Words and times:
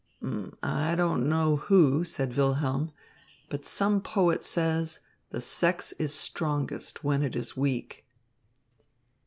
"I 0.63 0.95
don't 0.95 1.29
know 1.29 1.57
who," 1.57 2.03
said 2.05 2.35
Wilhelm, 2.35 2.91
"but 3.49 3.67
some 3.67 4.01
poet 4.01 4.43
says, 4.43 4.99
the 5.29 5.41
sex 5.41 5.91
is 5.99 6.11
strongest 6.11 7.03
when 7.03 7.21
it 7.21 7.35
is 7.35 7.55
weak." 7.55 8.03